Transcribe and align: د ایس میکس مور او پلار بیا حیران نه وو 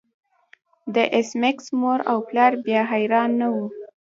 د 0.93 0.95
ایس 1.15 1.29
میکس 1.41 1.65
مور 1.79 1.99
او 2.11 2.17
پلار 2.27 2.53
بیا 2.65 2.81
حیران 2.91 3.29
نه 3.41 3.47
وو 3.53 3.65